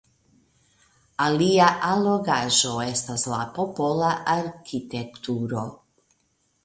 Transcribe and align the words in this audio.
Alia 1.25 1.67
allogaĵo 1.91 2.71
estas 2.87 3.27
la 3.35 3.43
popola 3.59 4.13
arkitekturo. 4.37 5.67